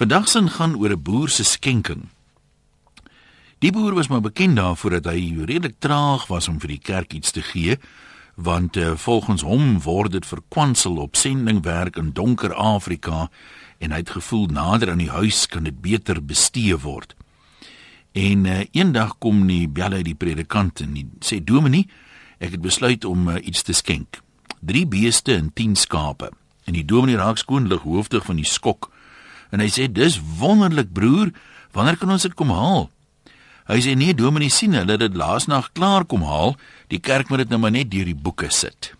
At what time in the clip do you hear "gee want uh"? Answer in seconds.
7.42-8.96